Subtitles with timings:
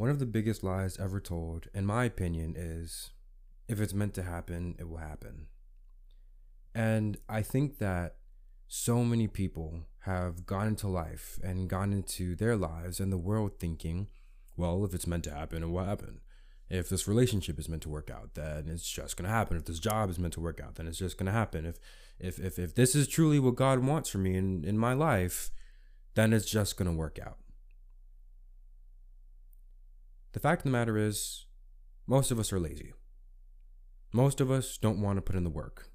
[0.00, 3.10] One of the biggest lies ever told, in my opinion, is
[3.68, 5.48] if it's meant to happen, it will happen.
[6.74, 8.16] And I think that
[8.66, 13.58] so many people have gone into life and gone into their lives and the world
[13.58, 14.08] thinking,
[14.56, 16.22] well, if it's meant to happen, it will happen.
[16.70, 19.58] If this relationship is meant to work out, then it's just gonna happen.
[19.58, 21.66] If this job is meant to work out, then it's just gonna happen.
[21.66, 21.78] If
[22.18, 25.50] if if, if this is truly what God wants for me in, in my life,
[26.14, 27.36] then it's just gonna work out.
[30.32, 31.46] The fact of the matter is,
[32.06, 32.92] most of us are lazy.
[34.12, 35.90] Most of us don't want to put in the work.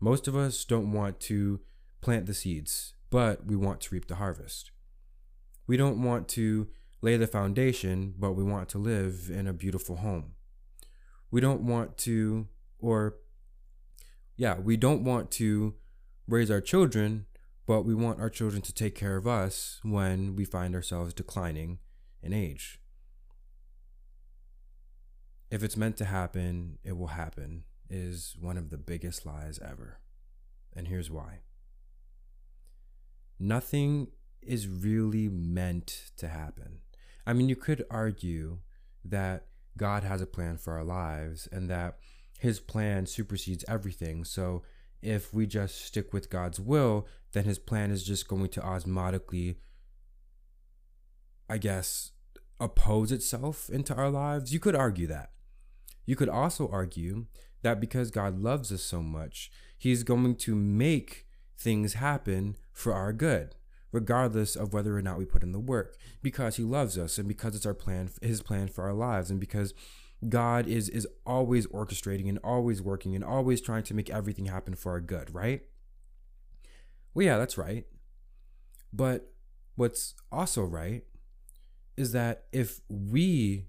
[0.00, 1.60] Most of us don't want to
[2.00, 4.70] plant the seeds, but we want to reap the harvest.
[5.66, 6.68] We don't want to
[7.00, 10.32] lay the foundation, but we want to live in a beautiful home.
[11.30, 12.48] We don't want to,
[12.78, 13.16] or
[14.36, 15.74] yeah, we don't want to
[16.26, 17.26] raise our children,
[17.66, 21.78] but we want our children to take care of us when we find ourselves declining
[22.22, 22.78] in age.
[25.54, 30.00] If it's meant to happen, it will happen, is one of the biggest lies ever.
[30.74, 31.42] And here's why
[33.38, 34.08] nothing
[34.42, 36.80] is really meant to happen.
[37.24, 38.58] I mean, you could argue
[39.04, 41.98] that God has a plan for our lives and that
[42.40, 44.24] his plan supersedes everything.
[44.24, 44.64] So
[45.02, 49.58] if we just stick with God's will, then his plan is just going to osmotically,
[51.48, 52.10] I guess,
[52.58, 54.52] oppose itself into our lives.
[54.52, 55.30] You could argue that.
[56.06, 57.26] You could also argue
[57.62, 63.12] that because God loves us so much, he's going to make things happen for our
[63.12, 63.54] good
[63.92, 67.28] regardless of whether or not we put in the work because he loves us and
[67.28, 69.72] because it's our plan his plan for our lives and because
[70.28, 74.74] God is is always orchestrating and always working and always trying to make everything happen
[74.74, 75.62] for our good, right?
[77.12, 77.86] Well, yeah, that's right.
[78.92, 79.32] But
[79.76, 81.04] what's also right
[81.96, 83.66] is that if we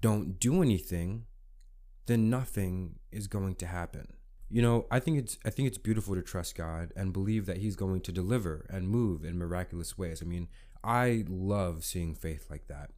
[0.00, 1.24] don't do anything,
[2.08, 4.08] then nothing is going to happen.
[4.50, 7.58] You know i think it's i think it's beautiful to trust god and believe that
[7.58, 10.22] he's going to deliver and move in miraculous ways.
[10.22, 10.48] I mean
[10.82, 12.90] i love seeing faith like that.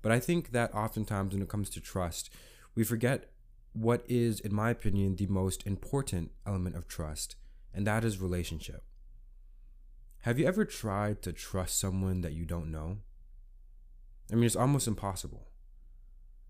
[0.00, 2.30] But i think that oftentimes when it comes to trust
[2.76, 3.30] we forget
[3.72, 7.34] what is in my opinion the most important element of trust
[7.74, 8.84] and that is relationship.
[10.20, 12.98] Have you ever tried to trust someone that you don't know?
[14.30, 15.48] I mean it's almost impossible.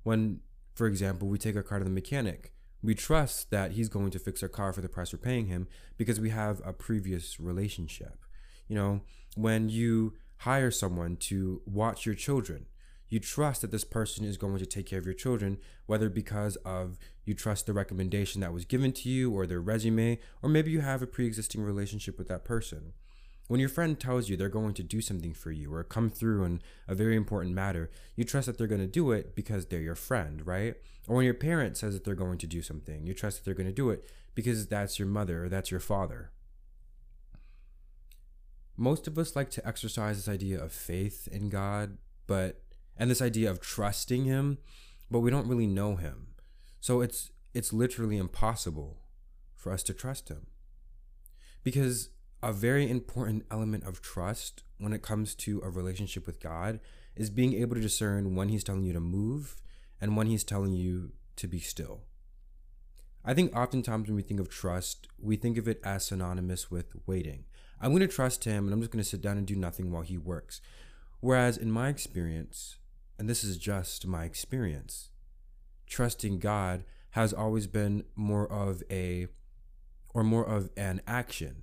[0.03, 0.41] When
[0.75, 2.53] for example we take our car to the mechanic
[2.83, 5.69] we trust that he's going to fix our car for the price we're paying him
[5.97, 8.25] because we have a previous relationship.
[8.66, 9.00] You know,
[9.37, 12.66] when you hire someone to watch your children,
[13.09, 16.56] you trust that this person is going to take care of your children, whether because
[16.56, 20.71] of you trust the recommendation that was given to you or their resume, or maybe
[20.71, 22.94] you have a pre existing relationship with that person.
[23.48, 26.44] When your friend tells you they're going to do something for you or come through
[26.44, 29.80] in a very important matter, you trust that they're going to do it because they're
[29.80, 30.75] your friend, right?
[31.08, 33.54] Or when your parent says that they're going to do something, you trust that they're
[33.54, 36.31] going to do it because that's your mother or that's your father.
[38.76, 42.62] Most of us like to exercise this idea of faith in God, but
[42.97, 44.58] and this idea of trusting him,
[45.10, 46.28] but we don't really know him.
[46.81, 48.98] So it's it's literally impossible
[49.54, 50.47] for us to trust him.
[51.62, 52.08] Because
[52.42, 56.80] a very important element of trust when it comes to a relationship with God
[57.14, 59.56] is being able to discern when He's telling you to move
[60.00, 62.00] and when He's telling you to be still.
[63.25, 66.86] I think oftentimes when we think of trust, we think of it as synonymous with
[67.06, 67.44] waiting.
[67.81, 69.92] I'm going to trust Him and I'm just going to sit down and do nothing
[69.92, 70.60] while He works.
[71.20, 72.78] Whereas in my experience,
[73.19, 75.10] and this is just my experience,
[75.86, 79.28] trusting God has always been more of a
[80.14, 81.62] or more of an action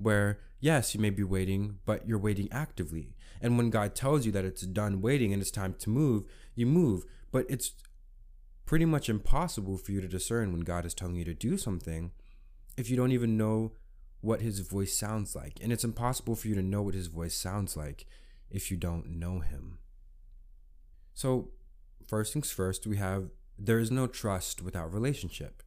[0.00, 3.14] where yes, you may be waiting, but you're waiting actively.
[3.40, 6.24] And when God tells you that it's done waiting and it's time to move,
[6.54, 7.04] you move.
[7.32, 7.72] But it's
[8.66, 12.12] pretty much impossible for you to discern when God is telling you to do something
[12.76, 13.72] if you don't even know
[14.20, 15.58] what his voice sounds like.
[15.62, 18.06] And it's impossible for you to know what his voice sounds like
[18.50, 19.78] if you don't know him.
[21.14, 21.50] So,
[22.06, 25.62] first things first, we have there is no trust without relationship,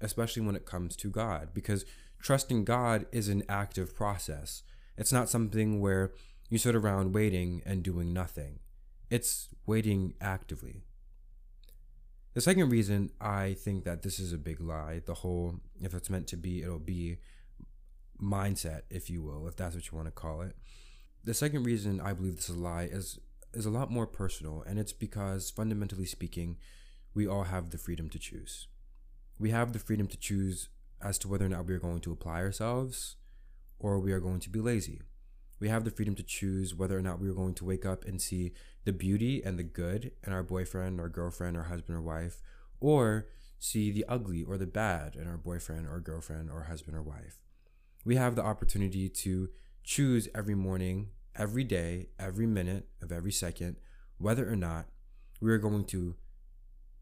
[0.00, 1.84] especially when it comes to God, because
[2.20, 4.62] trusting God is an active process.
[4.96, 6.12] It's not something where
[6.48, 8.58] you sit around waiting and doing nothing.
[9.08, 10.82] It's waiting actively.
[12.34, 16.10] The second reason I think that this is a big lie, the whole if it's
[16.10, 17.18] meant to be, it'll be
[18.22, 20.54] mindset, if you will, if that's what you want to call it.
[21.24, 23.18] The second reason I believe this is a lie is
[23.52, 26.56] is a lot more personal, and it's because fundamentally speaking,
[27.14, 28.68] we all have the freedom to choose.
[29.38, 30.68] We have the freedom to choose
[31.02, 33.16] as to whether or not we are going to apply ourselves
[33.78, 35.00] or we are going to be lazy.
[35.58, 38.04] We have the freedom to choose whether or not we are going to wake up
[38.04, 38.52] and see
[38.84, 42.40] the beauty and the good in our boyfriend or girlfriend or husband or wife,
[42.80, 43.26] or
[43.58, 47.38] see the ugly or the bad in our boyfriend or girlfriend or husband or wife.
[48.04, 49.50] We have the opportunity to
[49.84, 53.76] choose every morning, every day, every minute of every second,
[54.16, 54.86] whether or not
[55.40, 56.16] we are going to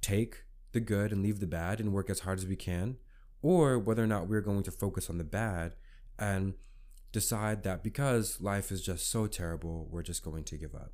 [0.01, 0.43] take
[0.73, 2.97] the good and leave the bad and work as hard as we can,
[3.43, 5.75] or whether or not we're going to focus on the bad
[6.19, 6.55] and
[7.13, 10.93] decide that because life is just so terrible, we're just going to give up.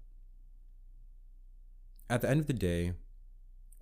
[2.09, 2.93] At the end of the day,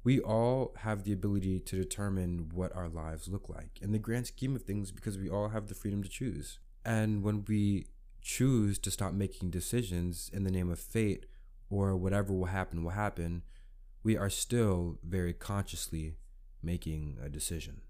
[0.04, 4.26] we all have the ability to determine what our lives look like in the grand
[4.26, 6.58] scheme of things because we all have the freedom to choose.
[6.84, 7.86] And when we
[8.20, 11.26] choose to stop making decisions in the name of fate
[11.70, 13.42] or whatever will happen will happen,
[14.02, 16.16] we are still very consciously
[16.62, 17.82] making a decision.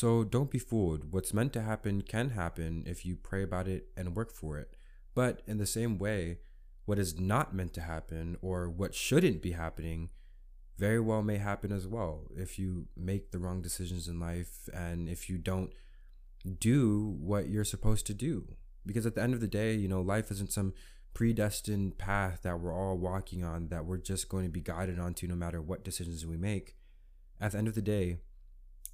[0.00, 1.12] So don't be fooled.
[1.12, 4.74] What's meant to happen can happen if you pray about it and work for it.
[5.14, 6.38] But in the same way,
[6.86, 10.08] what is not meant to happen or what shouldn't be happening
[10.78, 15.06] very well may happen as well if you make the wrong decisions in life and
[15.06, 15.74] if you don't
[16.58, 18.54] do what you're supposed to do.
[18.86, 20.72] Because at the end of the day, you know, life isn't some
[21.12, 25.26] predestined path that we're all walking on that we're just going to be guided onto
[25.26, 26.74] no matter what decisions we make.
[27.38, 28.20] At the end of the day,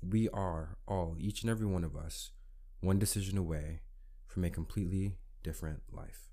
[0.02, 2.30] we are all, each and every one of us,
[2.80, 3.80] one decision away
[4.26, 6.28] from a completely different life.